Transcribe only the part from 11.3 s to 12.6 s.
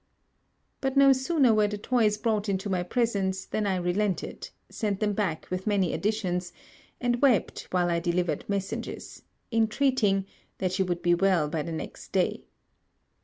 by the next day.